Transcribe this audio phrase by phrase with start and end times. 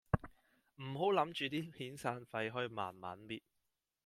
[0.77, 3.39] 唔好諗住啲遣散費可以慢慢搣